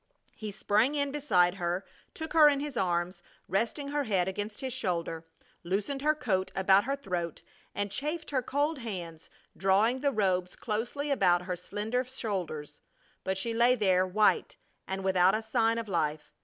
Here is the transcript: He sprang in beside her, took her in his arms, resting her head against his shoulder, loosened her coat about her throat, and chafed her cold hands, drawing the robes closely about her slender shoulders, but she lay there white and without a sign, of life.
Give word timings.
He 0.35 0.49
sprang 0.49 0.95
in 0.95 1.11
beside 1.11 1.53
her, 1.53 1.85
took 2.15 2.33
her 2.33 2.49
in 2.49 2.59
his 2.59 2.75
arms, 2.75 3.21
resting 3.47 3.89
her 3.89 4.05
head 4.05 4.27
against 4.27 4.59
his 4.61 4.73
shoulder, 4.73 5.27
loosened 5.63 6.01
her 6.01 6.15
coat 6.15 6.51
about 6.55 6.85
her 6.85 6.95
throat, 6.95 7.43
and 7.75 7.91
chafed 7.91 8.31
her 8.31 8.41
cold 8.41 8.79
hands, 8.79 9.29
drawing 9.55 9.99
the 9.99 10.11
robes 10.11 10.55
closely 10.55 11.11
about 11.11 11.43
her 11.43 11.55
slender 11.55 12.03
shoulders, 12.03 12.81
but 13.23 13.37
she 13.37 13.53
lay 13.53 13.75
there 13.75 14.07
white 14.07 14.57
and 14.87 15.03
without 15.03 15.35
a 15.35 15.43
sign, 15.43 15.77
of 15.77 15.87
life. 15.87 16.31